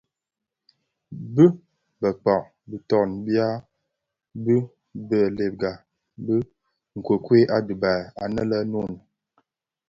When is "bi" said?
1.33-1.45, 4.43-4.55, 6.25-6.35